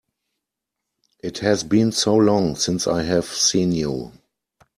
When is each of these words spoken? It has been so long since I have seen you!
It 1.21 1.37
has 1.43 1.63
been 1.63 1.91
so 1.91 2.15
long 2.15 2.55
since 2.55 2.87
I 2.87 3.03
have 3.03 3.25
seen 3.27 3.71
you! 3.71 4.11